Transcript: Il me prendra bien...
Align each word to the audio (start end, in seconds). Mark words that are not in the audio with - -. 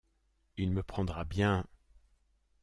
Il 0.57 0.71
me 0.71 0.81
prendra 0.81 1.25
bien... 1.25 1.63